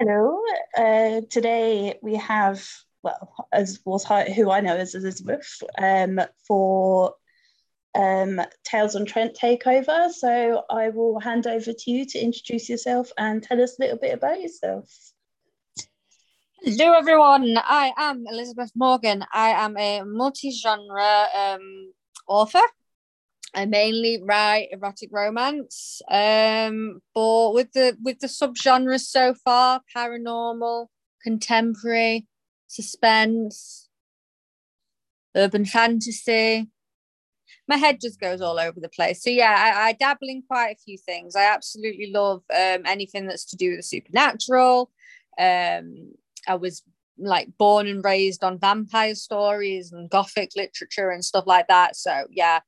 Hello. 0.00 0.40
Uh, 0.76 1.20
today 1.30 1.96
we 2.02 2.16
have, 2.16 2.68
well, 3.04 3.32
as 3.52 3.78
was 3.84 4.04
who 4.34 4.50
I 4.50 4.60
know 4.60 4.76
as 4.76 4.96
Elizabeth, 4.96 5.62
um, 5.78 6.20
for 6.48 7.14
um, 7.94 8.40
Tales 8.64 8.96
on 8.96 9.06
Trent 9.06 9.38
takeover. 9.40 10.10
So 10.10 10.64
I 10.68 10.88
will 10.88 11.20
hand 11.20 11.46
over 11.46 11.72
to 11.72 11.90
you 11.92 12.04
to 12.06 12.18
introduce 12.18 12.68
yourself 12.68 13.12
and 13.18 13.40
tell 13.40 13.62
us 13.62 13.78
a 13.78 13.82
little 13.82 13.98
bit 13.98 14.14
about 14.14 14.40
yourself. 14.40 14.90
Hello, 16.64 16.94
everyone. 16.94 17.56
I 17.56 17.92
am 17.96 18.24
Elizabeth 18.26 18.72
Morgan. 18.74 19.24
I 19.32 19.50
am 19.50 19.76
a 19.76 20.02
multi 20.02 20.50
genre 20.50 21.26
um, 21.36 21.92
author. 22.26 22.66
I 23.54 23.66
mainly 23.66 24.20
write 24.22 24.68
erotic 24.72 25.10
romance, 25.12 26.02
um, 26.10 27.00
but 27.14 27.52
with 27.54 27.72
the 27.72 27.96
with 28.02 28.18
the 28.20 28.26
subgenres 28.26 29.06
so 29.06 29.34
far: 29.34 29.80
paranormal, 29.96 30.86
contemporary, 31.22 32.26
suspense, 32.66 33.88
urban 35.36 35.64
fantasy. 35.64 36.70
My 37.68 37.76
head 37.76 38.00
just 38.00 38.20
goes 38.20 38.40
all 38.40 38.58
over 38.58 38.78
the 38.80 38.88
place. 38.88 39.22
So 39.22 39.30
yeah, 39.30 39.54
I, 39.56 39.88
I 39.88 39.92
dabble 39.92 40.28
in 40.28 40.42
quite 40.42 40.72
a 40.72 40.82
few 40.84 40.98
things. 40.98 41.36
I 41.36 41.44
absolutely 41.44 42.10
love 42.12 42.42
um, 42.52 42.82
anything 42.84 43.26
that's 43.26 43.44
to 43.46 43.56
do 43.56 43.70
with 43.70 43.78
the 43.78 43.82
supernatural. 43.82 44.90
Um, 45.38 46.12
I 46.46 46.56
was 46.56 46.82
like 47.16 47.48
born 47.58 47.86
and 47.86 48.04
raised 48.04 48.42
on 48.42 48.58
vampire 48.58 49.14
stories 49.14 49.92
and 49.92 50.10
gothic 50.10 50.50
literature 50.56 51.10
and 51.10 51.24
stuff 51.24 51.44
like 51.46 51.68
that. 51.68 51.96
So 51.96 52.26
yeah, 52.30 52.60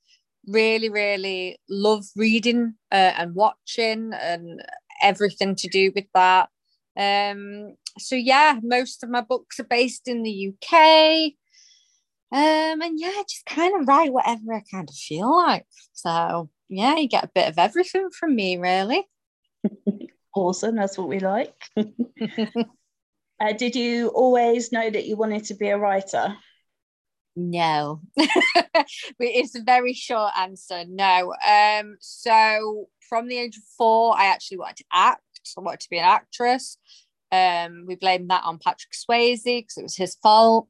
really, 0.47 0.89
really 0.89 1.59
love 1.69 2.05
reading 2.17 2.75
uh, 2.93 3.13
and 3.17 3.35
watching 3.35 4.13
and 4.15 4.63
everything 5.03 5.55
to 5.57 5.69
do 5.69 5.93
with 5.95 6.07
that. 6.15 6.49
Um, 6.97 7.75
so 7.99 8.17
yeah, 8.17 8.59
most 8.63 9.03
of 9.03 9.11
my 9.11 9.21
books 9.21 9.61
are 9.61 9.65
based 9.65 10.09
in 10.09 10.23
the 10.23 10.53
UK. 10.53 11.33
Um, 12.33 12.83
and 12.83 12.99
yeah, 12.99 13.09
I 13.09 13.25
just 13.29 13.47
kind 13.47 13.81
of 13.81 13.87
write 13.87 14.13
whatever 14.13 14.55
I 14.55 14.63
kind 14.71 14.89
of 14.89 14.95
feel 14.95 15.35
like. 15.37 15.67
So 15.93 16.51
yeah, 16.69 16.97
you 16.97 17.09
get 17.09 17.25
a 17.25 17.31
bit 17.35 17.49
of 17.49 17.59
everything 17.59 18.11
from 18.11 18.35
me, 18.35 18.57
really. 18.57 19.07
awesome, 20.35 20.77
that's 20.77 20.99
what 20.99 21.09
we 21.09 21.21
like. 21.21 21.55
uh, 21.77 23.53
did 23.57 23.77
you 23.77 24.09
always 24.09 24.73
know 24.73 24.91
that 24.91 25.07
you 25.07 25.17
wanted 25.17 25.45
to 25.45 25.55
be 25.55 25.69
a 25.69 25.79
writer? 25.79 26.37
No. 27.37 28.01
it's 28.17 29.55
a 29.55 29.63
very 29.63 29.93
short 29.93 30.33
answer. 30.39 30.85
No. 30.89 31.35
Um, 31.47 31.97
so 32.01 32.89
from 33.09 33.29
the 33.29 33.39
age 33.39 33.59
of 33.59 33.63
four, 33.77 34.19
I 34.19 34.27
actually 34.27 34.57
wanted 34.59 34.79
to 34.79 34.85
act. 34.93 35.21
I 35.57 35.61
wanted 35.61 35.81
to 35.81 35.91
be 35.91 35.99
an 35.99 36.05
actress. 36.05 36.79
Um, 37.31 37.85
we 37.87 37.95
blamed 37.97 38.31
that 38.31 38.45
on 38.45 38.59
Patrick 38.59 38.93
Swayze 38.93 39.45
because 39.45 39.77
it 39.77 39.83
was 39.83 39.97
his 39.97 40.17
fault. 40.17 40.69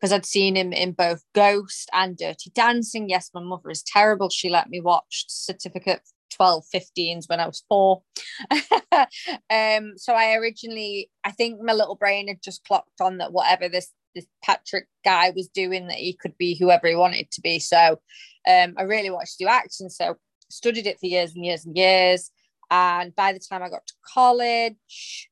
Because 0.00 0.12
I'd 0.12 0.26
seen 0.26 0.56
him 0.56 0.72
in 0.72 0.92
both 0.92 1.22
Ghost 1.34 1.88
and 1.92 2.16
Dirty 2.16 2.50
Dancing. 2.54 3.08
Yes, 3.08 3.30
my 3.34 3.40
mother 3.40 3.70
is 3.70 3.82
terrible. 3.82 4.28
She 4.28 4.48
let 4.48 4.68
me 4.68 4.80
watch 4.80 5.26
Certificate 5.28 6.00
12 6.34 6.64
15s 6.74 7.28
when 7.28 7.40
I 7.40 7.46
was 7.46 7.62
four. 7.68 8.02
um, 8.50 9.92
so 9.96 10.14
I 10.14 10.34
originally, 10.34 11.10
I 11.24 11.30
think 11.32 11.60
my 11.60 11.72
little 11.72 11.96
brain 11.96 12.28
had 12.28 12.42
just 12.42 12.64
clocked 12.64 13.00
on 13.00 13.18
that 13.18 13.32
whatever 13.32 13.68
this 13.68 13.90
this 14.14 14.26
Patrick 14.42 14.86
guy 15.04 15.32
was 15.34 15.48
doing 15.48 15.88
that 15.88 15.98
he 15.98 16.12
could 16.12 16.36
be 16.38 16.56
whoever 16.56 16.88
he 16.88 16.94
wanted 16.94 17.30
to 17.30 17.40
be. 17.40 17.58
So 17.58 18.00
um, 18.48 18.74
I 18.76 18.82
really 18.82 19.10
wanted 19.10 19.28
to 19.28 19.44
do 19.44 19.48
acting. 19.48 19.88
So 19.88 20.16
studied 20.50 20.86
it 20.86 20.98
for 20.98 21.06
years 21.06 21.34
and 21.34 21.44
years 21.44 21.64
and 21.64 21.76
years. 21.76 22.30
And 22.70 23.14
by 23.14 23.32
the 23.32 23.40
time 23.40 23.62
I 23.62 23.70
got 23.70 23.86
to 23.86 23.94
college, 24.14 25.28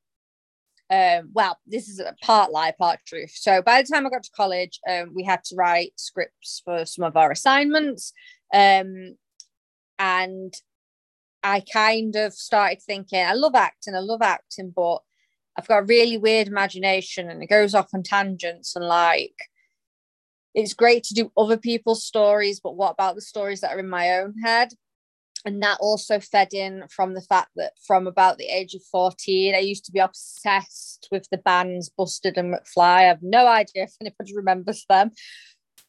um, 0.89 1.29
well, 1.33 1.57
this 1.67 1.89
is 1.89 1.99
a 1.99 2.15
part 2.21 2.51
lie, 2.51 2.73
part 2.77 2.99
truth. 3.05 3.31
So 3.33 3.61
by 3.61 3.81
the 3.81 3.87
time 3.87 4.05
I 4.05 4.09
got 4.09 4.23
to 4.23 4.31
college, 4.31 4.79
um, 4.89 5.11
we 5.13 5.23
had 5.23 5.43
to 5.45 5.55
write 5.55 5.93
scripts 5.97 6.61
for 6.63 6.85
some 6.85 7.03
of 7.03 7.17
our 7.17 7.31
assignments. 7.31 8.13
Um, 8.53 9.17
and 9.99 10.53
I 11.43 11.61
kind 11.61 12.15
of 12.15 12.33
started 12.33 12.81
thinking, 12.81 13.19
I 13.19 13.33
love 13.33 13.55
acting, 13.55 13.95
I 13.95 13.99
love 13.99 14.21
acting, 14.21 14.71
but 14.75 14.99
I've 15.57 15.67
got 15.67 15.79
a 15.79 15.85
really 15.85 16.17
weird 16.17 16.47
imagination 16.47 17.29
and 17.29 17.41
it 17.41 17.47
goes 17.47 17.73
off 17.73 17.89
on 17.93 18.03
tangents 18.03 18.75
and 18.75 18.85
like 18.85 19.35
it's 20.53 20.73
great 20.73 21.03
to 21.03 21.13
do 21.13 21.31
other 21.37 21.57
people's 21.57 22.05
stories, 22.05 22.59
but 22.59 22.75
what 22.75 22.91
about 22.91 23.15
the 23.15 23.21
stories 23.21 23.61
that 23.61 23.71
are 23.71 23.79
in 23.79 23.89
my 23.89 24.17
own 24.17 24.33
head? 24.43 24.69
And 25.45 25.61
that 25.61 25.77
also 25.79 26.19
fed 26.19 26.53
in 26.53 26.83
from 26.89 27.13
the 27.13 27.21
fact 27.21 27.51
that 27.57 27.73
from 27.85 28.07
about 28.07 28.37
the 28.37 28.47
age 28.47 28.73
of 28.73 28.81
14, 28.91 29.53
I 29.53 29.59
used 29.59 29.85
to 29.85 29.91
be 29.91 29.99
obsessed 29.99 31.07
with 31.11 31.27
the 31.31 31.37
bands 31.37 31.89
Busted 31.95 32.37
and 32.37 32.53
McFly. 32.53 32.83
I 32.83 33.03
have 33.03 33.21
no 33.21 33.47
idea 33.47 33.83
if 33.83 33.93
anybody 34.01 34.35
remembers 34.35 34.83
them 34.89 35.11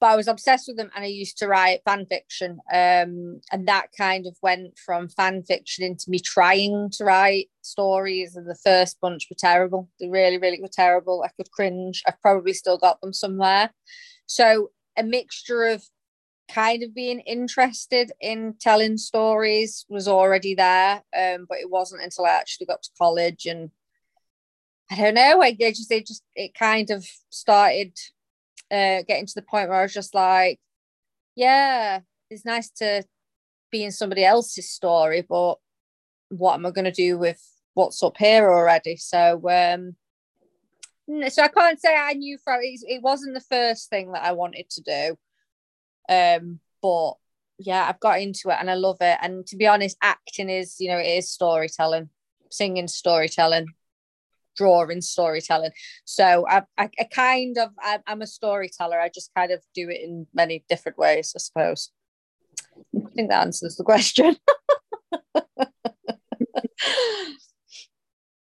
but 0.00 0.06
I 0.06 0.16
was 0.16 0.28
obsessed 0.28 0.68
with 0.68 0.76
them 0.76 0.90
and 0.94 1.04
I 1.04 1.08
used 1.08 1.38
to 1.38 1.48
write 1.48 1.82
fan 1.84 2.06
fiction. 2.06 2.58
Um, 2.72 3.40
and 3.50 3.66
that 3.66 3.88
kind 3.96 4.26
of 4.26 4.36
went 4.42 4.78
from 4.78 5.08
fan 5.08 5.42
fiction 5.42 5.84
into 5.84 6.08
me 6.08 6.20
trying 6.20 6.90
to 6.92 7.04
write 7.04 7.48
stories. 7.62 8.36
And 8.36 8.48
the 8.48 8.58
first 8.62 9.00
bunch 9.00 9.26
were 9.28 9.36
terrible. 9.38 9.88
They 9.98 10.08
really, 10.08 10.38
really 10.38 10.60
were 10.60 10.68
terrible. 10.68 11.24
I 11.24 11.30
could 11.36 11.50
cringe. 11.50 12.02
I've 12.06 12.20
probably 12.22 12.52
still 12.52 12.78
got 12.78 13.00
them 13.00 13.12
somewhere. 13.12 13.70
So 14.26 14.70
a 14.96 15.02
mixture 15.02 15.64
of 15.64 15.84
kind 16.48 16.82
of 16.82 16.94
being 16.94 17.20
interested 17.20 18.12
in 18.20 18.54
telling 18.60 18.96
stories 18.96 19.84
was 19.88 20.06
already 20.06 20.54
there. 20.54 21.02
Um, 21.16 21.46
but 21.48 21.58
it 21.58 21.70
wasn't 21.70 22.02
until 22.02 22.26
I 22.26 22.30
actually 22.30 22.66
got 22.66 22.82
to 22.84 22.90
college 22.96 23.46
and 23.46 23.70
I 24.90 24.96
don't 24.96 25.14
know. 25.14 25.42
I, 25.42 25.52
just 25.52 25.90
it 25.90 26.06
just 26.06 26.22
it 26.34 26.54
kind 26.54 26.90
of 26.90 27.06
started 27.30 27.92
uh, 28.70 29.02
getting 29.06 29.26
to 29.26 29.34
the 29.34 29.42
point 29.42 29.68
where 29.68 29.78
I 29.78 29.82
was 29.82 29.94
just 29.94 30.14
like, 30.14 30.60
yeah, 31.34 32.00
it's 32.30 32.44
nice 32.44 32.70
to 32.78 33.04
be 33.70 33.84
in 33.84 33.92
somebody 33.92 34.24
else's 34.24 34.70
story, 34.70 35.24
but 35.28 35.56
what 36.30 36.54
am 36.54 36.66
I 36.66 36.70
going 36.70 36.84
to 36.84 36.92
do 36.92 37.18
with 37.18 37.42
what's 37.74 38.02
up 38.02 38.16
here 38.18 38.50
already? 38.50 38.96
So, 38.96 39.40
um, 39.48 39.96
so 41.28 41.42
I 41.42 41.48
can't 41.48 41.80
say 41.80 41.96
I 41.96 42.14
knew 42.14 42.38
from 42.38 42.60
it, 42.62 42.80
it 42.86 43.02
wasn't 43.02 43.34
the 43.34 43.40
first 43.40 43.88
thing 43.88 44.12
that 44.12 44.24
I 44.24 44.32
wanted 44.32 44.68
to 44.70 44.82
do. 44.82 45.16
Um, 46.08 46.60
but 46.82 47.12
yeah, 47.58 47.86
I've 47.88 48.00
got 48.00 48.20
into 48.20 48.50
it 48.50 48.56
and 48.60 48.70
I 48.70 48.74
love 48.74 48.98
it. 49.00 49.18
And 49.20 49.46
to 49.46 49.56
be 49.56 49.66
honest, 49.66 49.96
acting 50.02 50.50
is, 50.50 50.76
you 50.78 50.88
know, 50.88 50.98
it 50.98 51.06
is 51.06 51.30
storytelling, 51.30 52.10
singing, 52.50 52.88
storytelling 52.88 53.68
drawing 54.58 55.00
storytelling. 55.00 55.70
So 56.04 56.46
i, 56.48 56.62
I, 56.76 56.90
I 56.98 57.04
kind 57.04 57.56
of 57.58 57.70
I, 57.80 58.00
i'm 58.06 58.22
a 58.22 58.26
storyteller. 58.26 59.00
I 59.00 59.08
just 59.08 59.32
kind 59.34 59.52
of 59.52 59.62
do 59.74 59.88
it 59.88 60.00
in 60.02 60.26
many 60.34 60.64
different 60.68 60.98
ways 60.98 61.32
i 61.36 61.38
suppose. 61.38 61.90
I 62.94 63.10
think 63.14 63.30
that 63.30 63.42
answers 63.42 63.76
the 63.76 63.84
question. 63.84 64.36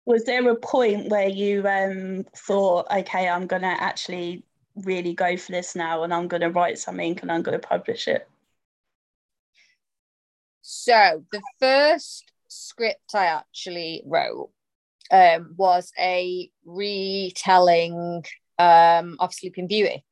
Was 0.05 0.25
there 0.25 0.49
a 0.49 0.55
point 0.55 1.09
where 1.09 1.29
you 1.29 1.65
um, 1.67 2.25
thought 2.35 2.87
okay 2.91 3.29
i'm 3.29 3.47
going 3.47 3.61
to 3.61 3.67
actually 3.89 4.43
really 4.75 5.13
go 5.13 5.37
for 5.37 5.51
this 5.53 5.75
now 5.75 6.03
and 6.03 6.13
i'm 6.13 6.27
going 6.27 6.41
to 6.41 6.49
write 6.49 6.77
something 6.77 7.17
and 7.21 7.31
i'm 7.31 7.41
going 7.41 7.59
to 7.59 7.67
publish 7.67 8.07
it 8.07 8.27
so 10.61 11.23
the 11.31 11.41
first 11.59 12.31
script 12.47 13.11
i 13.15 13.25
actually 13.25 14.03
wrote 14.05 14.49
um, 15.13 15.53
was 15.55 15.91
a 15.99 16.49
retelling 16.65 18.25
um, 18.57 19.15
of 19.19 19.33
Sleeping 19.33 19.67
Beauty. 19.67 20.03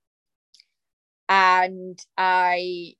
And 1.27 1.99
I 2.17 2.93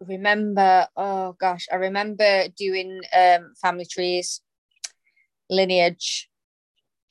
remember, 0.00 0.88
oh 0.96 1.36
gosh, 1.38 1.66
I 1.70 1.76
remember 1.76 2.48
doing 2.56 3.00
um, 3.16 3.52
family 3.60 3.84
trees, 3.84 4.40
lineage, 5.50 6.28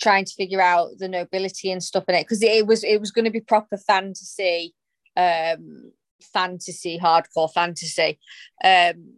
trying 0.02 0.26
to 0.26 0.34
figure 0.34 0.62
out 0.62 0.90
the 0.98 1.08
nobility 1.08 1.72
and 1.72 1.84
stuff 1.84 2.06
in 2.08 2.16
it 2.16 2.24
because 2.24 2.42
it 2.42 2.66
was 2.66 2.84
it 2.84 3.00
was 3.00 3.12
going 3.12 3.26
to 3.26 3.32
be 3.32 3.42
proper 3.42 3.78
fantasy, 3.78 4.74
um, 5.16 5.92
fantasy, 6.34 7.00
hardcore 7.02 7.52
fantasy. 7.54 8.20
Um, 8.64 9.18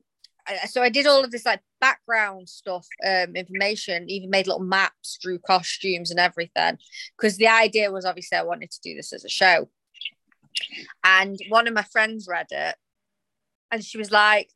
so 0.68 0.82
I 0.82 0.90
did 0.90 1.08
all 1.08 1.24
of 1.24 1.32
this 1.32 1.46
like 1.46 1.62
background 1.82 2.50
stuff, 2.50 2.88
um, 3.06 3.36
information, 3.36 4.10
even 4.10 4.30
made 4.30 4.48
little 4.48 4.64
maps, 4.64 5.18
drew 5.22 5.40
costumes 5.40 6.12
and 6.12 6.20
everything. 6.20 6.78
Because 7.18 7.38
the 7.38 7.48
idea 7.48 7.92
was 7.92 8.06
obviously 8.06 8.38
I 8.38 8.44
wanted 8.44 8.72
to 8.72 8.82
do 8.82 8.96
this 8.96 9.14
as 9.14 9.26
a 9.26 9.30
show. 9.30 9.70
And 11.04 11.38
one 11.50 11.68
of 11.68 11.74
my 11.74 11.84
friends 11.84 12.28
read 12.30 12.48
it 12.52 12.76
and 13.72 13.84
she 13.84 13.98
was 13.98 14.12
like, 14.12 14.50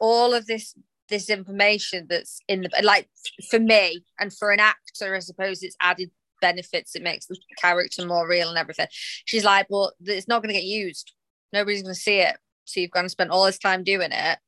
all 0.00 0.34
of 0.34 0.46
this 0.46 0.74
this 1.08 1.28
information 1.28 2.06
that's 2.08 2.40
in 2.48 2.62
the 2.62 2.70
like 2.82 3.08
for 3.50 3.60
me 3.60 4.04
and 4.18 4.32
for 4.32 4.50
an 4.50 4.60
actor, 4.60 5.14
I 5.14 5.18
suppose 5.18 5.62
it's 5.62 5.76
added 5.80 6.10
benefits. 6.40 6.96
It 6.96 7.02
makes 7.02 7.26
the 7.26 7.36
character 7.60 8.06
more 8.06 8.28
real 8.28 8.48
and 8.48 8.58
everything. 8.58 8.86
She's 8.90 9.44
like, 9.44 9.66
well, 9.68 9.92
it's 10.00 10.28
not 10.28 10.42
going 10.42 10.54
to 10.54 10.60
get 10.60 10.66
used. 10.66 11.12
Nobody's 11.52 11.82
going 11.82 11.94
to 11.94 12.00
see 12.00 12.18
it. 12.20 12.36
So 12.64 12.80
you've 12.80 12.90
gone 12.90 13.04
and 13.04 13.10
spent 13.10 13.30
all 13.30 13.44
this 13.44 13.58
time 13.58 13.84
doing 13.84 14.10
it 14.12 14.38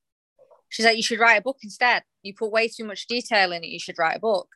She's 0.77 0.85
like, 0.85 0.99
you 0.99 1.03
should 1.03 1.21
write 1.21 1.39
a 1.39 1.43
book 1.43 1.57
instead. 1.63 2.03
You 2.23 2.35
put 2.35 2.53
way 2.53 2.69
too 2.69 2.85
much 2.85 3.07
detail 3.07 3.51
in 3.53 3.65
it. 3.65 3.69
You 3.69 3.79
should 3.79 3.99
write 3.99 4.19
a 4.19 4.21
book. 4.21 4.49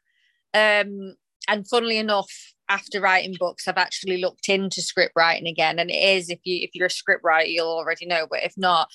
Um, 0.52 1.14
and 1.48 1.66
funnily 1.66 1.96
enough, 1.96 2.30
after 2.68 3.00
writing 3.00 3.36
books, 3.38 3.66
I've 3.66 3.78
actually 3.78 4.18
looked 4.18 4.50
into 4.50 4.82
script 4.82 5.12
writing 5.16 5.46
again. 5.46 5.78
And 5.78 5.90
it 5.90 5.94
is 5.94 6.28
if 6.28 6.40
you 6.44 6.58
if 6.62 6.74
you're 6.74 6.88
a 6.88 6.90
script 6.90 7.24
writer, 7.24 7.48
you'll 7.48 7.68
already 7.68 8.04
know. 8.04 8.26
But 8.30 8.42
if 8.42 8.52
not, 8.58 8.90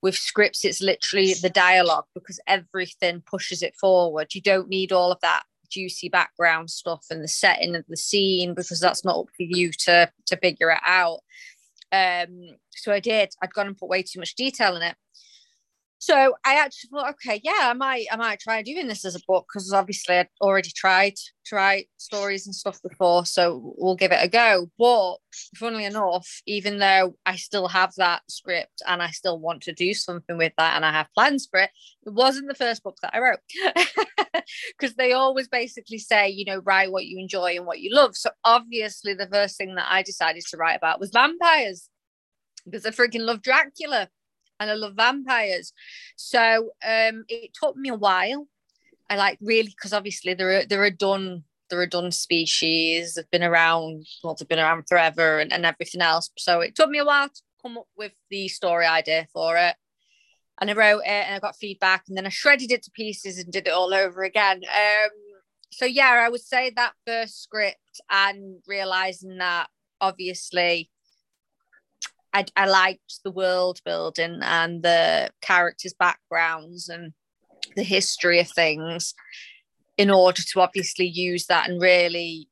with 0.00 0.14
scripts, 0.14 0.64
it's 0.64 0.80
literally 0.80 1.34
the 1.34 1.50
dialogue 1.50 2.04
because 2.14 2.38
everything 2.46 3.22
pushes 3.26 3.64
it 3.64 3.74
forward. 3.80 4.32
You 4.32 4.42
don't 4.42 4.68
need 4.68 4.92
all 4.92 5.10
of 5.10 5.20
that 5.22 5.42
juicy 5.72 6.08
background 6.08 6.70
stuff 6.70 7.06
and 7.10 7.24
the 7.24 7.28
setting 7.28 7.74
of 7.74 7.84
the 7.88 7.96
scene 7.96 8.54
because 8.54 8.78
that's 8.78 9.04
not 9.04 9.18
up 9.18 9.26
for 9.36 9.42
you 9.42 9.72
to 9.72 10.08
to 10.26 10.36
figure 10.36 10.70
it 10.70 10.82
out. 10.86 11.18
Um, 11.92 12.56
so 12.70 12.92
I 12.92 13.00
did. 13.00 13.30
I'd 13.42 13.52
gone 13.52 13.66
and 13.66 13.76
put 13.76 13.88
way 13.88 14.02
too 14.02 14.20
much 14.20 14.36
detail 14.36 14.76
in 14.76 14.82
it. 14.82 14.96
So 16.00 16.34
I 16.46 16.54
actually 16.54 16.88
thought, 16.88 17.10
okay, 17.10 17.42
yeah, 17.44 17.52
I 17.60 17.74
might, 17.74 18.06
I 18.10 18.16
might 18.16 18.40
try 18.40 18.62
doing 18.62 18.88
this 18.88 19.04
as 19.04 19.14
a 19.14 19.20
book 19.28 19.46
because 19.52 19.70
obviously 19.70 20.16
I'd 20.16 20.28
already 20.40 20.70
tried 20.74 21.16
to 21.44 21.56
write 21.56 21.90
stories 21.98 22.46
and 22.46 22.54
stuff 22.54 22.80
before, 22.82 23.26
so 23.26 23.74
we'll 23.76 23.96
give 23.96 24.10
it 24.10 24.24
a 24.24 24.26
go. 24.26 24.70
But 24.78 25.16
funnily 25.56 25.84
enough, 25.84 26.26
even 26.46 26.78
though 26.78 27.16
I 27.26 27.36
still 27.36 27.68
have 27.68 27.92
that 27.98 28.22
script 28.30 28.80
and 28.88 29.02
I 29.02 29.10
still 29.10 29.38
want 29.38 29.60
to 29.64 29.74
do 29.74 29.92
something 29.92 30.38
with 30.38 30.54
that 30.56 30.74
and 30.74 30.86
I 30.86 30.92
have 30.92 31.12
plans 31.14 31.46
for 31.50 31.60
it, 31.60 31.70
it 32.06 32.14
wasn't 32.14 32.48
the 32.48 32.54
first 32.54 32.82
book 32.82 32.96
that 33.02 33.14
I 33.14 33.18
wrote 33.18 33.40
because 34.78 34.94
they 34.94 35.12
always 35.12 35.48
basically 35.48 35.98
say, 35.98 36.30
you 36.30 36.46
know, 36.46 36.62
write 36.64 36.92
what 36.92 37.04
you 37.04 37.18
enjoy 37.18 37.56
and 37.56 37.66
what 37.66 37.80
you 37.80 37.94
love. 37.94 38.16
So 38.16 38.30
obviously, 38.42 39.12
the 39.12 39.28
first 39.30 39.58
thing 39.58 39.74
that 39.74 39.88
I 39.90 40.02
decided 40.02 40.44
to 40.48 40.56
write 40.56 40.78
about 40.78 40.98
was 40.98 41.10
vampires 41.12 41.90
because 42.64 42.86
I 42.86 42.90
freaking 42.90 43.26
love 43.26 43.42
Dracula 43.42 44.08
and 44.60 44.70
I 44.70 44.74
love 44.74 44.94
vampires. 44.94 45.72
So 46.16 46.70
um, 46.86 47.24
it 47.28 47.52
took 47.54 47.76
me 47.76 47.88
a 47.88 47.94
while. 47.94 48.46
I 49.08 49.16
like 49.16 49.38
really 49.40 49.70
because 49.70 49.92
obviously 49.92 50.34
they're 50.34 50.66
they're 50.66 50.84
a 50.84 50.90
done 50.90 51.42
they're 51.68 51.82
a 51.82 51.88
done 51.88 52.12
species. 52.12 53.14
They've 53.14 53.30
been 53.30 53.42
around 53.42 54.06
well, 54.22 54.36
they've 54.38 54.46
been 54.46 54.60
around 54.60 54.84
forever 54.88 55.40
and, 55.40 55.52
and 55.52 55.64
everything 55.64 56.02
else. 56.02 56.30
So 56.36 56.60
it 56.60 56.76
took 56.76 56.90
me 56.90 56.98
a 56.98 57.04
while 57.04 57.28
to 57.28 57.42
come 57.62 57.78
up 57.78 57.88
with 57.96 58.12
the 58.30 58.48
story 58.48 58.86
idea 58.86 59.26
for 59.32 59.56
it. 59.56 59.74
And 60.60 60.70
I 60.70 60.74
wrote 60.74 61.00
it 61.00 61.08
and 61.08 61.34
I 61.34 61.38
got 61.38 61.56
feedback 61.56 62.04
and 62.06 62.16
then 62.16 62.26
I 62.26 62.28
shredded 62.28 62.70
it 62.70 62.82
to 62.82 62.90
pieces 62.90 63.38
and 63.38 63.50
did 63.50 63.66
it 63.66 63.72
all 63.72 63.94
over 63.94 64.22
again. 64.22 64.60
Um, 64.64 65.10
so 65.72 65.86
yeah, 65.86 66.22
I 66.24 66.28
would 66.28 66.42
say 66.42 66.70
that 66.76 66.92
first 67.06 67.42
script 67.42 68.00
and 68.10 68.60
realizing 68.66 69.38
that 69.38 69.68
obviously 70.00 70.90
I, 72.32 72.44
I 72.56 72.66
liked 72.66 73.20
the 73.24 73.30
world 73.30 73.80
building 73.84 74.40
and 74.42 74.82
the 74.82 75.30
characters' 75.40 75.94
backgrounds 75.94 76.88
and 76.88 77.12
the 77.76 77.82
history 77.82 78.40
of 78.40 78.48
things 78.48 79.14
in 79.96 80.10
order 80.10 80.42
to 80.42 80.60
obviously 80.60 81.06
use 81.06 81.46
that 81.46 81.68
and 81.68 81.80
really, 81.80 82.48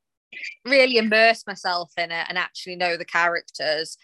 really 0.65 0.99
immerse 0.99 1.45
myself 1.47 1.93
in 1.97 2.11
it 2.11 2.27
and 2.29 2.37
actually 2.37 2.77
know 2.77 2.97
the 2.97 3.05
characters. 3.05 3.97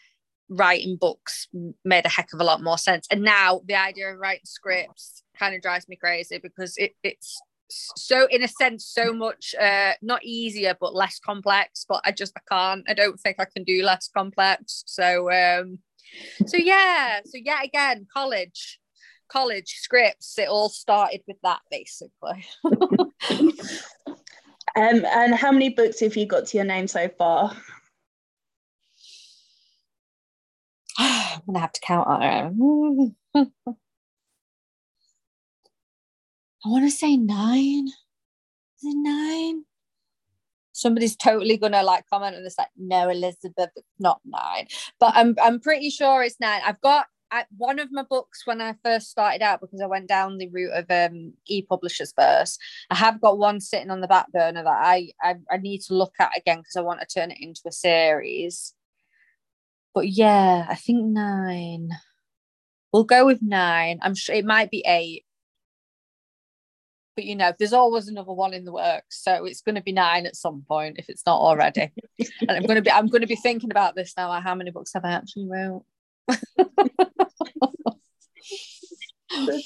Writing 0.51 0.97
books 1.01 1.49
made 1.85 2.05
a 2.05 2.11
heck 2.11 2.29
of 2.35 2.41
a 2.41 2.45
lot 2.45 2.63
more 2.63 2.79
sense. 2.79 3.07
And 3.11 3.23
now 3.23 3.63
the 3.67 3.77
idea 3.77 4.13
of 4.13 4.19
writing 4.19 4.45
scripts 4.45 5.23
kind 5.39 5.55
of 5.55 5.63
drives 5.63 5.89
me 5.89 5.97
crazy 5.97 6.39
because 6.39 6.77
it, 6.77 6.93
it's 7.03 7.41
so 7.69 8.27
in 8.31 8.43
a 8.43 8.49
sense 8.49 8.87
so 8.87 9.13
much 9.13 9.55
uh 9.61 9.93
not 10.03 10.23
easier 10.23 10.77
but 10.81 10.95
less 10.95 11.19
complex 11.19 11.85
but 11.89 12.01
i 12.05 12.13
just 12.13 12.33
i 12.37 12.41
can't 12.49 12.85
i 12.89 12.95
don't 12.95 13.19
think 13.21 13.37
i 13.39 13.45
can 13.45 13.65
do 13.65 13.83
less 13.83 14.09
complex. 14.15 14.85
So 14.87 15.31
um 15.33 15.79
so 16.47 16.57
yeah 16.57 17.21
so 17.25 17.39
yeah 17.43 17.63
again 17.63 18.07
college 18.13 18.79
college 19.29 19.79
scripts 19.81 20.39
it 20.39 20.49
all 20.49 20.69
started 20.69 21.23
with 21.27 21.39
that 21.43 21.61
basically. 21.71 22.45
Um 24.77 25.05
and 25.05 25.35
how 25.35 25.53
many 25.53 25.69
books 25.69 26.01
have 26.01 26.17
you 26.17 26.27
got 26.27 26.47
to 26.47 26.57
your 26.57 26.67
name 26.67 26.89
so 26.89 27.09
far? 27.09 27.55
I'm 30.99 31.43
gonna 31.47 31.61
have 31.61 31.73
to 31.73 31.81
count 31.81 32.09
on 32.09 33.15
I 36.65 36.69
want 36.69 36.85
to 36.85 36.91
say 36.91 37.17
nine. 37.17 37.89
Is 37.89 38.85
it 38.85 38.97
nine? 38.97 39.65
Somebody's 40.73 41.17
totally 41.17 41.57
gonna 41.57 41.83
like 41.83 42.05
comment 42.09 42.37
on 42.37 42.43
this, 42.43 42.59
like, 42.59 42.69
no, 42.77 43.09
Elizabeth, 43.09 43.71
it's 43.77 43.87
not 43.99 44.21
nine. 44.25 44.67
But 44.99 45.13
I'm 45.15 45.37
I'm 45.43 45.61
pretty 45.61 45.91
sure 45.91 46.23
it's 46.23 46.41
nine. 46.41 46.63
I've 46.65 46.81
got 46.81 47.07
I, 47.31 47.45
one 47.57 47.79
of 47.79 47.93
my 47.93 48.03
books 48.03 48.43
when 48.45 48.61
I 48.61 48.75
first 48.85 49.11
started 49.11 49.43
out 49.43 49.61
because 49.61 49.81
I 49.81 49.87
went 49.87 50.09
down 50.09 50.39
the 50.39 50.49
route 50.49 50.73
of 50.73 50.87
um, 50.91 51.35
e-publishers 51.49 52.13
first. 52.17 52.61
I 52.91 52.95
have 52.97 53.21
got 53.21 53.39
one 53.39 53.61
sitting 53.61 53.91
on 53.91 54.01
the 54.01 54.09
back 54.09 54.31
burner 54.33 54.63
that 54.63 54.69
I 54.69 55.11
I, 55.23 55.37
I 55.51 55.59
need 55.59 55.81
to 55.83 55.95
look 55.95 56.15
at 56.19 56.37
again 56.37 56.59
because 56.59 56.77
I 56.77 56.81
want 56.81 57.01
to 57.01 57.07
turn 57.07 57.31
it 57.31 57.39
into 57.41 57.63
a 57.67 57.73
series. 57.73 58.75
But 59.95 60.09
yeah, 60.09 60.67
I 60.69 60.75
think 60.75 61.05
nine. 61.05 61.91
We'll 62.93 63.05
go 63.05 63.27
with 63.27 63.43
nine. 63.43 63.99
I'm 64.03 64.15
sure 64.15 64.35
it 64.35 64.45
might 64.45 64.71
be 64.71 64.85
eight 64.87 65.25
but 67.15 67.25
you 67.25 67.37
know 67.37 67.53
there's 67.59 67.73
always 67.73 68.09
another 68.09 68.33
one 68.33 68.55
in 68.55 68.65
the 68.65 68.73
works 68.73 69.23
so 69.23 69.45
it's 69.45 69.61
going 69.61 69.75
to 69.75 69.83
be 69.83 69.93
nine 69.93 70.27
at 70.27 70.37
some 70.37 70.65
point 70.67 70.97
if 70.99 71.09
it's 71.09 71.25
not 71.27 71.41
already. 71.41 71.93
And 72.41 72.51
i'm 72.51 72.63
going 72.63 72.77
to 72.77 72.83
be 72.83 72.91
i'm 72.91 73.09
going 73.09 73.23
to 73.23 73.27
be 73.27 73.37
thinking 73.37 73.71
about 73.71 73.95
this 73.95 74.15
now 74.17 74.31
how 74.41 74.55
many 74.55 74.71
books 74.71 74.93
have 74.95 75.05
i 75.05 75.13
actually 75.13 75.49
wrote? 75.49 75.85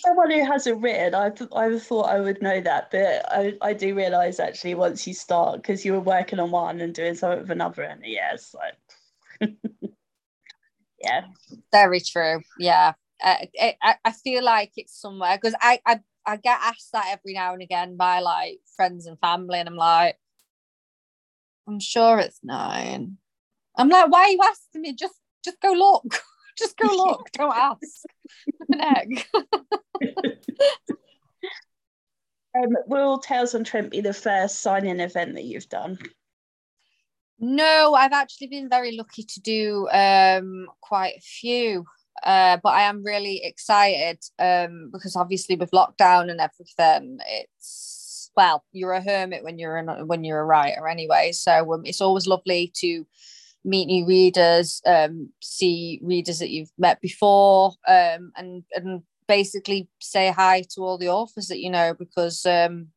Someone 0.01 0.31
who 0.31 0.45
hasn't 0.45 0.83
written 0.83 1.15
I, 1.15 1.31
I 1.55 1.79
thought 1.79 2.09
i 2.09 2.21
would 2.21 2.41
know 2.41 2.61
that 2.61 2.91
but 2.91 3.25
i, 3.31 3.55
I 3.61 3.75
do 3.75 3.95
realize 3.95 4.41
actually 4.41 4.75
once 4.75 5.07
you 5.07 5.15
start 5.15 5.57
because 5.57 5.85
you 5.85 5.93
were 5.93 6.01
working 6.01 6.39
on 6.41 6.51
one 6.51 6.81
and 6.81 6.95
doing 6.95 7.15
something 7.15 7.41
with 7.41 7.51
another 7.51 7.83
and 7.83 8.01
yeah 8.05 8.33
it's 8.33 8.55
like 8.55 8.75
yeah. 11.01 11.23
Very 11.71 12.01
true 12.01 12.41
yeah. 12.59 12.95
Uh, 13.23 13.35
it, 13.53 13.77
I, 13.83 13.97
I 14.05 14.13
feel 14.13 14.45
like 14.45 14.73
it's 14.77 15.01
somewhere 15.01 15.37
because 15.37 15.55
I, 15.61 15.81
I 15.85 16.01
I 16.29 16.37
get 16.37 16.61
asked 16.63 16.93
that 16.93 17.07
every 17.11 17.33
now 17.33 17.55
and 17.55 17.63
again 17.63 17.97
by 17.97 18.21
like 18.21 18.59
friends 18.77 19.07
and 19.07 19.19
family, 19.19 19.59
and 19.59 19.69
I'm 19.69 19.77
like, 19.77 20.19
I'm 21.67 21.81
sure 21.81 22.19
it's 22.19 22.41
nine. 22.43 23.17
I'm 23.75 23.89
like, 23.89 24.11
why 24.11 24.25
are 24.25 24.29
you 24.29 24.41
asking 24.45 24.83
me? 24.83 24.95
Just 24.95 25.15
just 25.43 25.59
go 25.61 25.73
look. 25.73 26.21
just 26.59 26.77
go 26.77 26.87
look. 26.87 27.31
Don't 27.33 27.57
ask. 27.57 28.05
An 28.69 28.81
egg. 28.83 29.27
um, 32.55 32.77
will 32.87 33.19
Tales 33.19 33.55
on 33.55 33.65
Trent 33.65 33.91
be 33.91 34.03
the 34.03 34.13
first 34.13 34.61
signing 34.61 35.01
event 35.01 35.35
that 35.35 35.45
you've 35.45 35.71
done? 35.71 35.97
No, 37.39 37.95
I've 37.95 38.13
actually 38.13 38.49
been 38.49 38.69
very 38.69 38.97
lucky 38.97 39.23
to 39.23 39.41
do 39.41 39.89
um, 39.89 40.67
quite 40.83 41.15
a 41.17 41.21
few. 41.21 41.87
Uh, 42.23 42.59
but 42.63 42.71
I 42.71 42.83
am 42.83 43.05
really 43.05 43.43
excited 43.45 44.19
um, 44.39 44.91
because 44.93 45.17
obviously 45.17 45.57
with 45.57 45.71
lockdown 45.71 46.31
and 46.31 46.41
everything, 46.41 47.19
it's 47.27 48.31
well, 48.37 48.65
you're 48.73 48.93
a 48.93 49.03
hermit 49.03 49.43
when 49.43 49.59
you're 49.59 49.83
when 50.05 50.25
you're 50.25 50.41
a 50.41 50.45
writer 50.45 50.87
anyway. 50.87 51.33
So 51.33 51.75
um, 51.75 51.83
it's 51.85 52.01
always 52.01 52.27
lovely 52.27 52.73
to 52.77 53.05
meet 53.65 53.87
new 53.87 54.07
readers, 54.07 54.81
um, 54.87 55.31
see 55.43 56.01
readers 56.03 56.39
that 56.39 56.51
you've 56.51 56.71
met 56.79 57.01
before, 57.01 57.73
um, 57.87 58.33
and 58.37 58.63
and 58.75 59.03
basically 59.27 59.89
say 60.01 60.31
hi 60.31 60.63
to 60.71 60.83
all 60.83 60.99
the 60.99 61.09
authors 61.09 61.49
that 61.49 61.59
you 61.59 61.71
know 61.71 61.95
because 61.95 62.47
um, 62.47 62.89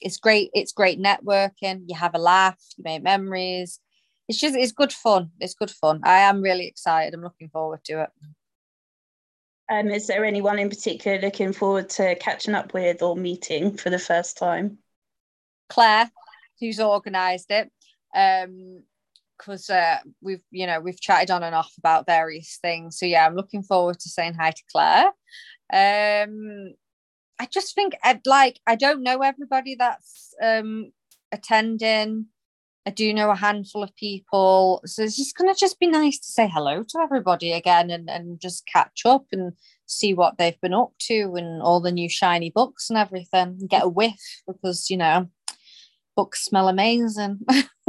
it's 0.00 0.16
great. 0.16 0.50
It's 0.54 0.72
great 0.72 1.00
networking. 1.00 1.84
You 1.86 1.96
have 1.96 2.14
a 2.14 2.18
laugh. 2.18 2.58
You 2.76 2.84
make 2.84 3.02
memories. 3.02 3.80
It's 4.28 4.40
just 4.40 4.56
it's 4.56 4.72
good 4.72 4.92
fun. 4.92 5.30
It's 5.40 5.54
good 5.54 5.70
fun. 5.70 6.00
I 6.04 6.20
am 6.20 6.40
really 6.40 6.66
excited. 6.66 7.14
I'm 7.14 7.22
looking 7.22 7.50
forward 7.50 7.84
to 7.84 8.02
it. 8.02 8.10
Um, 9.70 9.90
is 9.90 10.06
there 10.06 10.24
anyone 10.24 10.58
in 10.58 10.68
particular 10.68 11.18
looking 11.20 11.52
forward 11.52 11.88
to 11.90 12.14
catching 12.16 12.54
up 12.54 12.74
with 12.74 13.02
or 13.02 13.16
meeting 13.16 13.76
for 13.76 13.90
the 13.90 13.98
first 13.98 14.36
time? 14.36 14.78
Claire, 15.68 16.10
who's 16.60 16.80
organised 16.80 17.50
it. 17.50 17.70
Um, 18.14 18.82
because 19.38 19.68
uh, 19.70 19.98
we've 20.20 20.42
you 20.50 20.66
know 20.66 20.80
we've 20.80 21.00
chatted 21.00 21.30
on 21.30 21.42
and 21.42 21.54
off 21.54 21.72
about 21.78 22.06
various 22.06 22.58
things. 22.62 22.98
So 22.98 23.06
yeah, 23.06 23.26
I'm 23.26 23.34
looking 23.34 23.62
forward 23.62 23.98
to 24.00 24.08
saying 24.08 24.34
hi 24.34 24.50
to 24.50 24.62
Claire. 24.70 25.06
Um, 25.72 26.74
I 27.38 27.46
just 27.46 27.74
think 27.74 27.94
I'd 28.02 28.26
like 28.26 28.60
I 28.66 28.76
don't 28.76 29.02
know 29.02 29.20
everybody 29.22 29.76
that's 29.76 30.34
um 30.42 30.92
attending. 31.32 32.26
I 32.86 32.90
do 32.90 33.14
know 33.14 33.30
a 33.30 33.36
handful 33.36 33.82
of 33.82 33.96
people. 33.96 34.82
So 34.84 35.02
it's 35.02 35.16
just 35.16 35.36
going 35.36 35.52
to 35.52 35.58
just 35.58 35.80
be 35.80 35.86
nice 35.86 36.18
to 36.18 36.26
say 36.26 36.48
hello 36.52 36.82
to 36.82 36.98
everybody 36.98 37.52
again 37.52 37.90
and, 37.90 38.10
and 38.10 38.38
just 38.38 38.66
catch 38.66 39.02
up 39.06 39.24
and 39.32 39.54
see 39.86 40.12
what 40.12 40.36
they've 40.36 40.60
been 40.60 40.74
up 40.74 40.92
to 41.00 41.34
and 41.36 41.62
all 41.62 41.80
the 41.80 41.92
new 41.92 42.10
shiny 42.10 42.50
books 42.50 42.90
and 42.90 42.98
everything. 42.98 43.56
And 43.60 43.70
get 43.70 43.84
a 43.84 43.88
whiff 43.88 44.42
because, 44.46 44.90
you 44.90 44.98
know, 44.98 45.30
books 46.14 46.44
smell 46.44 46.68
amazing. 46.68 47.40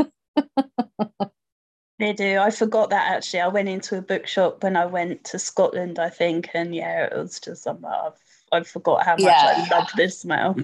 they 1.99 2.13
do. 2.13 2.39
I 2.39 2.49
forgot 2.49 2.89
that 2.91 3.11
actually. 3.11 3.41
I 3.41 3.49
went 3.49 3.67
into 3.67 3.97
a 3.97 4.01
bookshop 4.01 4.63
when 4.63 4.77
I 4.77 4.85
went 4.85 5.25
to 5.25 5.39
Scotland, 5.39 5.99
I 5.99 6.09
think. 6.09 6.51
And 6.53 6.73
yeah, 6.73 7.07
it 7.07 7.17
was 7.17 7.41
just, 7.41 7.67
um, 7.67 7.85
I've, 7.85 8.13
I 8.53 8.63
forgot 8.63 9.03
how 9.03 9.13
much 9.13 9.23
yeah. 9.23 9.65
I 9.69 9.77
love 9.77 9.89
this 9.97 10.21
smell. 10.21 10.55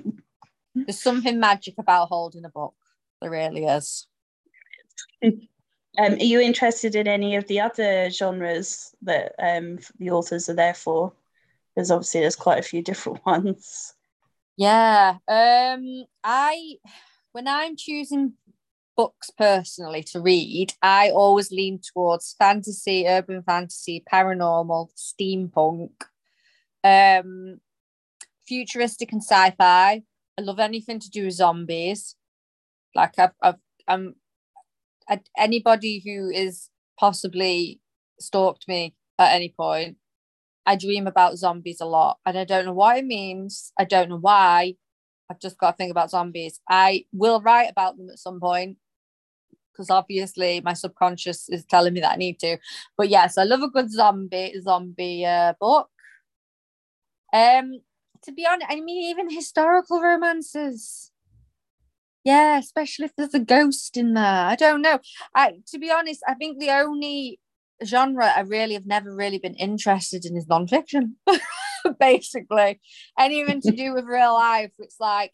There's 0.74 1.02
something 1.02 1.38
magic 1.38 1.74
about 1.78 2.08
holding 2.08 2.46
a 2.46 2.50
book. 2.50 2.76
There 3.20 3.30
really 3.30 3.66
is. 3.66 4.08
um, 5.24 5.48
are 5.98 6.16
you 6.16 6.40
interested 6.40 6.96
in 6.96 7.08
any 7.08 7.36
of 7.36 7.48
the 7.48 7.60
other 7.60 8.10
genres 8.10 8.96
that 9.02 9.34
um, 9.40 9.80
the 10.00 10.12
authors 10.12 10.50
are 10.50 10.56
there 10.56 10.74
for? 10.74 11.14
Because 11.76 11.92
obviously 11.92 12.22
there's 12.22 12.36
quite 12.36 12.60
a 12.60 12.64
few 12.64 12.82
different 12.82 13.26
ones. 13.26 13.94
Yeah. 14.58 15.18
Um, 15.28 16.06
I 16.24 16.76
when 17.32 17.48
I'm 17.48 17.76
choosing 17.76 18.34
books 18.98 19.32
personally 19.32 20.04
to 20.04 20.20
read, 20.20 20.74
I 20.82 21.10
always 21.12 21.52
lean 21.52 21.80
towards 21.80 22.36
fantasy, 22.38 23.08
urban 23.08 23.42
fantasy, 23.44 24.04
paranormal, 24.12 24.90
steampunk, 24.96 25.92
um, 26.84 27.60
futuristic 28.46 29.12
and 29.12 29.24
sci-fi. 29.24 30.04
I 30.38 30.42
love 30.42 30.60
anything 30.60 31.00
to 31.00 31.10
do 31.10 31.26
with 31.26 31.34
zombies. 31.34 32.16
Like 32.94 33.18
I've, 33.18 33.32
I've 33.42 33.56
I'm 33.88 34.16
anybody 35.38 36.02
who 36.06 36.30
is 36.30 36.70
possibly 37.00 37.80
stalked 38.20 38.68
me 38.68 38.96
at 39.20 39.34
any 39.34 39.50
point. 39.50 39.98
I 40.66 40.76
dream 40.76 41.08
about 41.08 41.38
zombies 41.38 41.82
a 41.82 41.86
lot, 41.86 42.20
and 42.26 42.38
I 42.38 42.44
don't 42.44 42.66
know 42.66 42.74
what 42.74 42.98
it 42.98 43.06
means. 43.06 43.74
I 43.80 43.84
don't 43.84 44.10
know 44.10 44.20
why. 44.20 44.76
I've 45.30 45.40
just 45.40 45.58
got 45.58 45.72
to 45.72 45.78
think 45.78 45.92
about 45.92 46.12
zombies. 46.12 46.60
I 46.70 47.06
will 47.14 47.42
write 47.42 47.72
about 47.72 47.98
them 47.98 48.10
at 48.10 48.20
some 48.20 48.40
point 48.40 48.78
because 49.72 49.90
obviously 49.90 50.62
my 50.62 50.74
subconscious 50.74 51.50
is 51.50 51.66
telling 51.66 51.94
me 51.94 52.02
that 52.02 52.14
I 52.14 52.18
need 52.18 52.40
to. 52.40 52.58
But 52.98 53.10
yes, 53.10 53.38
I 53.38 53.44
love 53.44 53.62
a 53.62 53.70
good 53.70 53.92
zombie 53.92 54.54
zombie 54.62 55.26
uh, 55.26 55.54
book. 55.60 55.90
Um, 57.34 57.80
to 58.24 58.32
be 58.32 58.46
honest, 58.46 58.68
I 58.70 58.80
mean 58.82 59.10
even 59.10 59.30
historical 59.30 60.02
romances. 60.02 61.11
Yeah, 62.24 62.60
especially 62.60 63.06
if 63.06 63.16
there's 63.16 63.34
a 63.34 63.40
ghost 63.40 63.98
in 63.98 64.14
there. 64.14 64.24
I 64.24 64.56
don't 64.56 64.82
know. 64.82 65.00
I 65.36 65.56
to 65.68 65.80
be 65.80 65.92
honest, 65.92 66.22
I 66.28 66.36
think 66.36 66.60
the 66.60 66.70
only 66.70 67.40
genre 67.84 68.28
I 68.28 68.42
really 68.42 68.76
have 68.76 68.86
never 68.86 69.14
really 69.14 69.40
been 69.40 69.56
interested 69.56 70.26
in 70.26 70.38
is 70.38 70.46
nonfiction. 70.46 71.14
basically. 72.00 72.80
Anything 73.18 73.62
to 73.62 73.72
do 73.72 73.94
with 73.94 74.06
real 74.06 74.34
life, 74.34 74.72
it's 74.80 75.00
like 75.00 75.34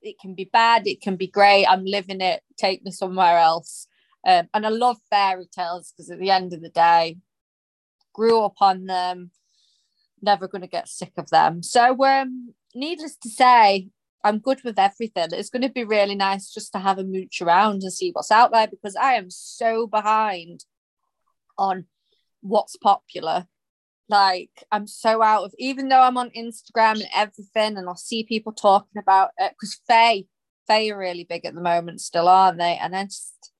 it 0.00 0.18
can 0.20 0.34
be 0.34 0.44
bad, 0.44 0.86
it 0.86 1.00
can 1.00 1.16
be 1.16 1.26
great. 1.26 1.66
I'm 1.66 1.84
living 1.84 2.20
it. 2.20 2.42
Take 2.58 2.84
me 2.84 2.90
somewhere 2.90 3.38
else. 3.38 3.86
Um, 4.26 4.48
and 4.54 4.66
I 4.66 4.68
love 4.68 4.98
fairy 5.10 5.48
tales 5.52 5.92
because 5.92 6.10
at 6.10 6.18
the 6.18 6.30
end 6.30 6.52
of 6.52 6.60
the 6.60 6.68
day, 6.68 7.18
grew 8.12 8.44
up 8.44 8.54
on 8.60 8.86
them. 8.86 9.30
Never 10.20 10.46
going 10.46 10.62
to 10.62 10.68
get 10.68 10.88
sick 10.88 11.12
of 11.16 11.30
them. 11.30 11.62
So, 11.62 12.04
um, 12.04 12.54
needless 12.74 13.16
to 13.16 13.28
say, 13.28 13.88
I'm 14.24 14.38
good 14.38 14.62
with 14.64 14.78
everything. 14.78 15.28
It's 15.32 15.50
going 15.50 15.62
to 15.62 15.68
be 15.68 15.84
really 15.84 16.14
nice 16.14 16.52
just 16.52 16.72
to 16.72 16.78
have 16.78 16.98
a 16.98 17.04
mooch 17.04 17.42
around 17.42 17.82
and 17.82 17.92
see 17.92 18.10
what's 18.12 18.30
out 18.30 18.52
there 18.52 18.68
because 18.68 18.96
I 18.96 19.14
am 19.14 19.30
so 19.30 19.86
behind 19.86 20.64
on 21.58 21.86
what's 22.40 22.76
popular 22.76 23.46
like 24.12 24.50
I'm 24.70 24.86
so 24.86 25.22
out 25.22 25.44
of 25.44 25.54
even 25.58 25.88
though 25.88 26.00
I'm 26.00 26.18
on 26.18 26.30
Instagram 26.30 27.00
and 27.00 27.08
everything 27.14 27.78
and 27.78 27.88
I'll 27.88 27.96
see 27.96 28.24
people 28.24 28.52
talking 28.52 29.00
about 29.00 29.30
it 29.38 29.52
because 29.52 29.80
Fae, 29.88 30.24
Fae 30.66 30.88
are 30.90 30.98
really 30.98 31.24
big 31.24 31.46
at 31.46 31.54
the 31.54 31.62
moment 31.62 32.00
still, 32.00 32.28
aren't 32.28 32.58
they? 32.58 32.78
And 32.80 32.94
I 32.94 33.04
just 33.04 33.50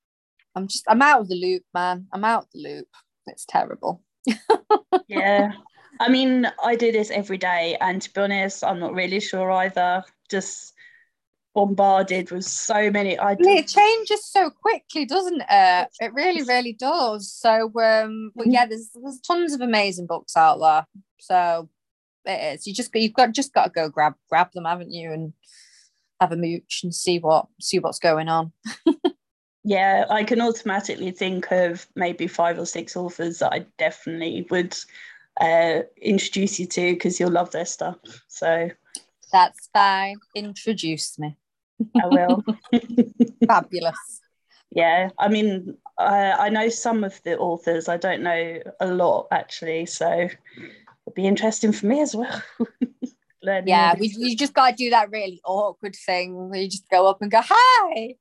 I'm 0.55 0.69
just 0.69 0.85
I'm 0.89 1.01
out 1.03 1.23
of 1.23 1.29
the 1.29 1.37
loop, 1.37 1.63
man. 1.73 2.07
I'm 2.13 2.25
out 2.25 2.45
of 2.45 2.49
the 2.53 2.61
loop. 2.61 2.89
It's 3.27 3.47
terrible. 3.47 4.03
yeah. 5.09 5.53
I 6.01 6.09
mean, 6.09 6.51
I 6.63 6.75
do 6.75 6.91
this 6.93 7.11
every 7.11 7.39
day, 7.39 7.77
and 7.81 8.03
to 8.03 8.13
be 8.13 8.21
honest, 8.21 8.65
I'm 8.65 8.81
not 8.81 8.95
really 8.95 9.21
sure 9.21 9.51
either. 9.51 10.03
Just 10.33 10.73
bombarded 11.55 12.31
with 12.31 12.45
so 12.45 12.91
many 12.91 13.19
ideas. 13.19 13.49
It 13.49 13.69
changes 13.69 14.27
so 14.27 14.51
quickly, 14.51 15.05
doesn't 15.05 15.43
it? 15.49 15.89
It 16.01 16.13
really, 16.15 16.43
really 16.43 16.73
does. 16.73 17.33
So, 17.33 17.71
um, 17.81 18.33
but 18.35 18.47
yeah, 18.49 18.67
there's 18.67 18.91
there's 18.95 19.21
tons 19.21 19.53
of 19.53 19.61
amazing 19.61 20.07
books 20.07 20.37
out 20.37 20.59
there. 20.59 20.87
So 21.21 21.69
it 22.25 22.55
is. 22.55 22.67
You 22.67 22.75
just 22.75 22.95
you've 22.95 23.15
got 23.15 23.33
just 23.33 23.53
got 23.53 23.65
to 23.65 23.71
go 23.71 23.89
grab 23.89 24.15
grab 24.29 24.53
them, 24.53 24.65
haven't 24.65 24.93
you, 24.93 25.13
and 25.13 25.33
have 26.21 26.33
a 26.33 26.37
mooch 26.37 26.81
and 26.83 26.95
see 26.95 27.19
what 27.19 27.47
see 27.61 27.79
what's 27.79 27.99
going 27.99 28.29
on. 28.29 28.53
yeah, 29.65 30.05
I 30.09 30.25
can 30.25 30.41
automatically 30.41 31.11
think 31.11 31.51
of 31.51 31.87
maybe 31.95 32.27
five 32.27 32.59
or 32.59 32.67
six 32.67 32.97
authors 32.97 33.41
that 33.41 33.53
I 33.53 33.67
definitely 33.79 34.47
would 34.51 34.77
uh, 35.41 35.81
introduce 36.01 36.61
you 36.61 36.67
to 36.67 36.95
because 36.95 37.19
you'll 37.19 37.31
love 37.31 37.51
their 37.51 37.67
stuff. 37.67 37.99
So 38.29 38.71
that's 39.33 39.69
fine. 39.73 40.17
Introduce 40.35 41.19
me. 41.19 41.37
I 42.03 42.07
will. 42.07 42.45
Fabulous. 43.47 44.21
Yeah, 44.71 45.11
I 45.19 45.29
mean, 45.29 45.77
I, 45.99 46.33
I 46.33 46.49
know 46.49 46.69
some 46.69 47.05
of 47.05 47.21
the 47.25 47.39
authors. 47.39 47.89
I 47.89 47.97
don't 47.97 48.23
know 48.23 48.61
a 48.81 48.87
lot 48.87 49.29
actually, 49.31 49.87
so 49.87 50.11
it'd 50.11 51.15
be 51.15 51.27
interesting 51.27 51.73
for 51.73 51.87
me 51.87 52.01
as 52.01 52.15
well. 52.15 52.43
yeah, 53.67 53.95
we, 53.99 54.15
you 54.17 54.37
just 54.37 54.55
got 54.55 54.71
to 54.71 54.77
do 54.77 54.91
that 54.91 55.11
really 55.11 55.41
awkward 55.45 55.95
thing 55.95 56.49
where 56.49 56.61
you 56.61 56.69
just 56.69 56.89
go 56.89 57.07
up 57.07 57.21
and 57.21 57.31
go, 57.31 57.41
"Hi, 57.45 58.15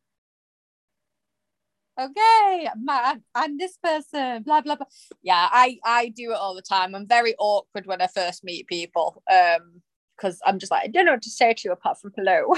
okay, 1.99 2.69
I'm, 2.89 3.23
I'm 3.33 3.57
this 3.57 3.77
person." 3.81 4.43
Blah 4.43 4.61
blah 4.61 4.75
blah. 4.75 4.87
Yeah, 5.23 5.47
I 5.49 5.77
I 5.85 6.09
do 6.09 6.31
it 6.31 6.37
all 6.37 6.55
the 6.55 6.61
time. 6.61 6.95
I'm 6.95 7.07
very 7.07 7.33
awkward 7.39 7.85
when 7.85 8.01
I 8.01 8.07
first 8.07 8.43
meet 8.43 8.67
people. 8.67 9.23
Um, 9.31 9.81
because 10.21 10.39
I'm 10.45 10.59
just 10.59 10.71
like, 10.71 10.83
I 10.83 10.87
don't 10.87 11.05
know 11.05 11.13
what 11.13 11.21
to 11.23 11.29
say 11.29 11.53
to 11.53 11.61
you 11.65 11.71
apart 11.71 11.99
from 11.99 12.13
hello. 12.15 12.53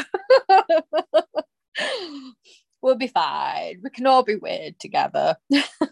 we'll 2.81 2.95
be 2.95 3.07
fine. 3.07 3.79
We 3.83 3.89
can 3.89 4.05
all 4.05 4.23
be 4.23 4.35
weird 4.35 4.79
together. 4.79 5.37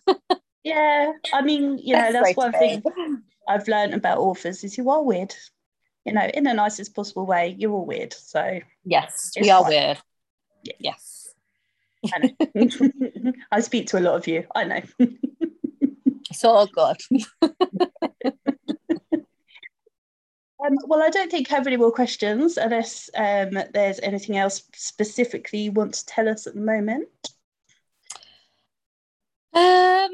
yeah, 0.63 1.11
I 1.33 1.41
mean, 1.41 1.79
you 1.81 1.95
know, 1.95 2.11
that's, 2.11 2.25
that's 2.25 2.37
one 2.37 2.51
thing 2.51 2.83
I've 3.47 3.67
learned 3.67 3.93
about 3.93 4.17
authors 4.17 4.63
is 4.63 4.77
you 4.77 4.89
are 4.89 5.03
weird. 5.03 5.33
You 6.05 6.13
know, 6.13 6.25
in 6.33 6.43
the 6.43 6.53
nicest 6.53 6.95
possible 6.95 7.25
way, 7.25 7.55
you're 7.57 7.71
all 7.71 7.85
weird. 7.85 8.13
So 8.13 8.59
yes, 8.83 9.31
we 9.39 9.49
are 9.49 9.61
fine. 9.61 9.69
weird. 9.69 9.97
Yeah. 10.63 10.73
Yes. 10.79 11.29
I. 12.13 12.35
I 13.51 13.59
speak 13.59 13.87
to 13.87 13.99
a 13.99 14.01
lot 14.01 14.15
of 14.15 14.27
you. 14.27 14.45
I 14.55 14.63
know. 14.63 14.81
it's 16.29 16.43
all 16.43 16.65
good. 16.65 16.97
Um, 20.65 20.77
well, 20.85 21.01
I 21.01 21.09
don't 21.09 21.31
think 21.31 21.51
I 21.51 21.55
have 21.55 21.65
any 21.65 21.77
more 21.77 21.91
questions 21.91 22.57
unless 22.57 23.09
um, 23.15 23.57
there's 23.73 23.99
anything 24.01 24.37
else 24.37 24.63
specifically 24.75 25.59
you 25.59 25.71
want 25.71 25.95
to 25.95 26.05
tell 26.05 26.29
us 26.29 26.45
at 26.45 26.53
the 26.53 26.61
moment. 26.61 27.07
Um, 29.53 30.11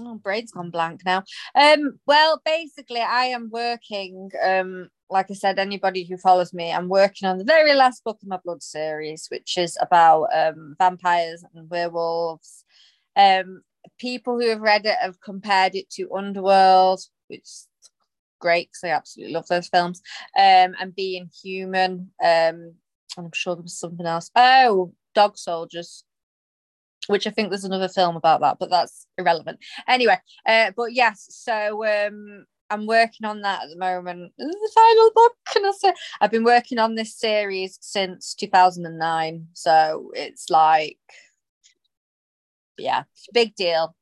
oh, 0.00 0.20
brain's 0.22 0.52
gone 0.52 0.70
blank 0.70 1.02
now. 1.04 1.24
Um, 1.54 1.98
well, 2.06 2.40
basically, 2.44 3.00
I 3.00 3.26
am 3.26 3.50
working. 3.50 4.30
Um, 4.44 4.88
like 5.10 5.30
I 5.30 5.34
said, 5.34 5.58
anybody 5.58 6.04
who 6.04 6.16
follows 6.16 6.52
me, 6.52 6.70
I'm 6.70 6.88
working 6.88 7.28
on 7.28 7.38
the 7.38 7.44
very 7.44 7.74
last 7.74 8.04
book 8.04 8.18
of 8.22 8.28
my 8.28 8.38
Blood 8.44 8.62
series, 8.62 9.26
which 9.30 9.58
is 9.58 9.76
about 9.80 10.28
um, 10.32 10.76
vampires 10.78 11.44
and 11.54 11.68
werewolves. 11.68 12.64
Um, 13.16 13.62
people 13.98 14.38
who 14.38 14.48
have 14.48 14.60
read 14.60 14.86
it 14.86 14.96
have 15.00 15.20
compared 15.20 15.74
it 15.74 15.90
to 15.90 16.14
Underworld, 16.14 17.00
which 17.26 17.48
great 18.38 18.70
because 18.70 18.84
I 18.84 18.94
absolutely 18.94 19.34
love 19.34 19.48
those 19.48 19.68
films. 19.68 20.02
Um, 20.36 20.74
and 20.80 20.94
being 20.94 21.30
human. 21.42 22.10
Um, 22.22 22.74
and 23.16 23.26
I'm 23.26 23.32
sure 23.32 23.54
there 23.54 23.62
was 23.62 23.78
something 23.78 24.06
else. 24.06 24.30
Oh, 24.36 24.92
Dog 25.14 25.38
Soldiers, 25.38 26.04
which 27.08 27.26
I 27.26 27.30
think 27.30 27.50
there's 27.50 27.64
another 27.64 27.88
film 27.88 28.16
about 28.16 28.40
that, 28.40 28.58
but 28.58 28.70
that's 28.70 29.06
irrelevant. 29.16 29.58
Anyway, 29.88 30.18
uh, 30.46 30.72
but 30.76 30.92
yes, 30.92 31.26
so 31.30 31.84
um, 31.86 32.46
I'm 32.70 32.86
working 32.86 33.26
on 33.26 33.40
that 33.42 33.64
at 33.64 33.70
the 33.70 33.76
moment. 33.76 34.32
The 34.38 34.70
final 34.74 35.10
book, 35.14 35.32
can 35.48 35.64
I 35.64 35.72
say? 35.72 35.92
I've 36.20 36.30
been 36.30 36.44
working 36.44 36.78
on 36.78 36.94
this 36.94 37.14
series 37.18 37.78
since 37.80 38.34
2009, 38.34 39.48
so 39.54 40.10
it's 40.14 40.50
like, 40.50 40.98
yeah, 42.76 43.04
big 43.32 43.54
deal. 43.54 43.94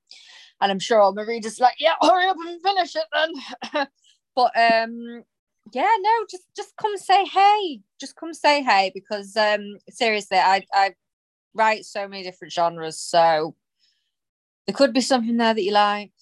And 0.61 0.73
I'm 0.73 0.79
sure 0.79 1.01
all 1.01 1.15
my 1.15 1.23
readers 1.23 1.61
like, 1.61 1.77
yeah, 1.79 1.95
hurry 2.01 2.29
up 2.29 2.37
and 2.39 2.63
finish 2.63 2.97
it 2.97 3.05
then. 3.13 3.87
But 4.37 4.53
um, 4.55 5.25
yeah, 5.73 5.91
no, 5.99 6.11
just 6.31 6.45
just 6.55 6.77
come 6.77 6.97
say 6.97 7.25
hey. 7.25 7.81
Just 7.99 8.15
come 8.15 8.35
say 8.35 8.63
hey 8.63 8.93
because 8.95 9.37
um, 9.37 9.79
seriously, 9.91 10.39
I 10.39 10.65
I 10.73 10.95
write 11.55 11.87
so 11.87 12.07
many 12.07 12.23
different 12.23 12.53
genres, 12.53 13.01
so 13.01 13.57
there 14.67 14.77
could 14.77 14.93
be 14.93 15.01
something 15.01 15.39
there 15.39 15.55
that 15.55 15.63
you 15.63 15.73
like. 15.73 16.13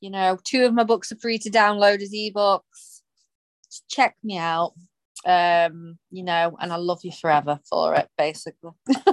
You 0.00 0.10
know, 0.10 0.36
two 0.42 0.66
of 0.66 0.74
my 0.74 0.84
books 0.84 1.12
are 1.12 1.16
free 1.16 1.38
to 1.38 1.50
download 1.50 2.02
as 2.02 2.12
ebooks. 2.12 3.00
Just 3.70 3.88
check 3.88 4.16
me 4.22 4.36
out. 4.36 4.74
Um, 5.24 5.98
you 6.10 6.24
know, 6.24 6.56
and 6.60 6.70
I 6.72 6.76
love 6.76 7.00
you 7.04 7.12
forever 7.12 7.58
for 7.70 7.94
it, 7.94 8.08
basically. 8.18 8.72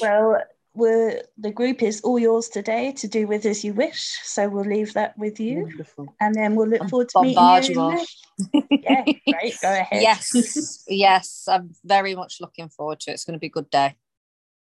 well, 0.00 0.40
we're, 0.74 1.22
the 1.38 1.50
group 1.50 1.82
is 1.82 2.00
all 2.00 2.18
yours 2.18 2.48
today 2.48 2.92
to 2.92 3.08
do 3.08 3.26
with 3.26 3.46
as 3.46 3.64
you 3.64 3.72
wish. 3.74 4.18
So 4.24 4.48
we'll 4.48 4.64
leave 4.64 4.94
that 4.94 5.16
with 5.16 5.38
you. 5.38 5.62
Wonderful. 5.62 6.14
And 6.20 6.34
then 6.34 6.56
we'll 6.56 6.68
look 6.68 6.88
forward 6.88 7.08
to 7.10 7.22
meeting 7.22 7.76
you. 7.76 8.06
yeah, 8.70 9.04
great. 9.04 9.60
Go 9.62 9.72
ahead. 9.72 10.02
Yes, 10.02 10.84
yes. 10.88 11.44
I'm 11.48 11.70
very 11.84 12.14
much 12.14 12.40
looking 12.40 12.68
forward 12.68 13.00
to 13.00 13.10
it. 13.10 13.14
It's 13.14 13.24
going 13.24 13.34
to 13.34 13.40
be 13.40 13.46
a 13.46 13.50
good 13.50 13.70
day. 13.70 13.96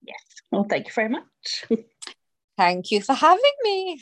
Yes. 0.01 0.21
Well, 0.51 0.63
thank 0.63 0.87
you 0.87 0.93
very 0.93 1.09
much. 1.09 1.65
Thank 2.57 2.91
you 2.91 3.01
for 3.01 3.13
having 3.13 3.53
me. 3.63 3.99